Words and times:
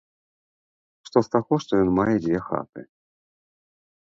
Што 1.09 1.17
з 1.27 1.31
таго, 1.35 1.53
што 1.67 1.71
ён 1.83 1.89
мае 2.01 2.15
дзве 2.25 2.37
хаты! 2.47 2.81